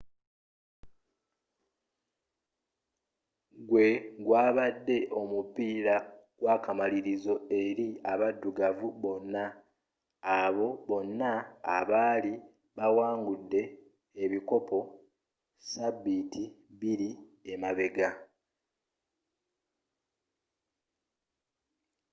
gwe 3.69 3.87
gwabadde 4.25 4.97
omupiira 5.19 5.95
gw'akamalirizo 6.39 7.35
eri 7.61 7.87
abaddugavu 8.11 8.87
bonna 9.03 9.43
abo 10.41 10.67
bonna 10.89 11.31
abaali 11.77 12.33
bawangudde 12.77 13.61
ebikopo 14.23 14.79
sabiiti 15.71 16.43
bbiri 16.73 17.09
emabega 17.53 18.09